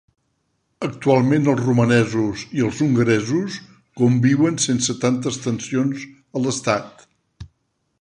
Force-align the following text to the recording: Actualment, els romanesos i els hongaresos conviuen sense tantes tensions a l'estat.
Actualment, 0.85 1.45
els 1.53 1.61
romanesos 1.65 2.47
i 2.59 2.65
els 2.69 2.81
hongaresos 2.87 3.59
conviuen 4.03 4.61
sense 4.67 4.99
tantes 5.07 5.41
tensions 5.47 6.11
a 6.41 6.47
l'estat. 6.49 7.09